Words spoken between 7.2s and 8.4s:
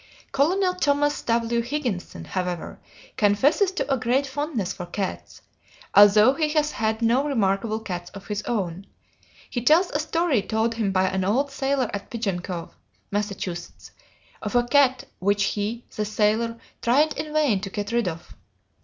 remarkable cats of